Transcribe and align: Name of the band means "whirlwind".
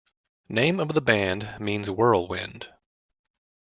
Name 0.49 0.79
of 0.79 0.95
the 0.95 0.99
band 0.99 1.55
means 1.59 1.87
"whirlwind". 1.91 2.73